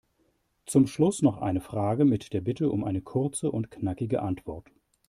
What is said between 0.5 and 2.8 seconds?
Zum Schluss noch eine Frage mit der Bitte